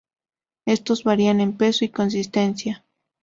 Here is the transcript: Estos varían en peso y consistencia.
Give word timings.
Estos 0.65 1.03
varían 1.03 1.41
en 1.41 1.55
peso 1.55 1.85
y 1.85 1.89
consistencia. 1.89 2.83